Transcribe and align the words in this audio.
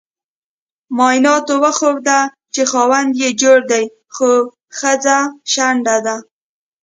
معایناتو 0.97 1.53
وخوده 1.63 2.19
چې 2.53 2.61
خاوند 2.71 3.11
یي 3.21 3.29
جوړ 3.41 3.59
دې 3.71 3.83
خو 4.15 4.29
خځه 4.77 5.17
شنډه 5.51 5.97
ده 6.05 6.15